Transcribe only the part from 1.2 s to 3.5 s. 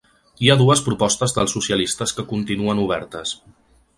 dels socialistes que continuen obertes.